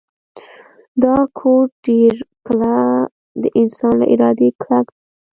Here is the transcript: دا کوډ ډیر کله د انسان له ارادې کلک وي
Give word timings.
دا 1.03 1.15
کوډ 1.37 1.67
ډیر 1.87 2.15
کله 2.45 2.71
د 3.41 3.43
انسان 3.61 3.93
له 4.01 4.05
ارادې 4.13 4.49
کلک 4.61 4.87
وي 4.91 4.99